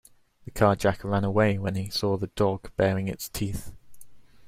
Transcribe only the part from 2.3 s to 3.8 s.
dog baring its teeth.